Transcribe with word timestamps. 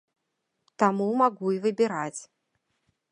Таму 0.83 1.07
магу 1.21 1.47
і 1.57 1.61
выбіраць. 1.65 2.21